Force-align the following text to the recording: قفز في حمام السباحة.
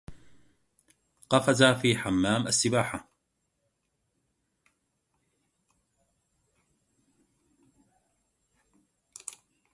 قفز 1.29 1.63
في 1.63 1.95
حمام 1.97 2.47
السباحة. 2.47 3.09